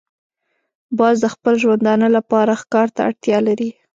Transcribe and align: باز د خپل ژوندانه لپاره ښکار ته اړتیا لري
باز 0.97 1.15
د 1.21 1.25
خپل 1.33 1.53
ژوندانه 1.63 2.07
لپاره 2.17 2.59
ښکار 2.61 2.87
ته 2.95 2.99
اړتیا 3.09 3.37
لري 3.47 3.69